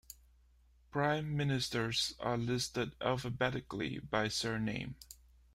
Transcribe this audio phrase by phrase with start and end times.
[0.89, 4.95] Prime Ministers are listed alphabetically by surname.